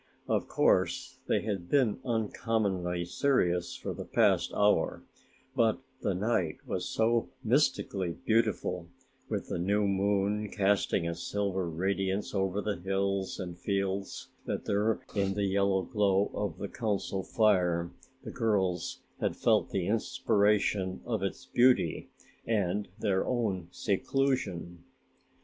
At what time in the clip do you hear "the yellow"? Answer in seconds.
15.35-15.83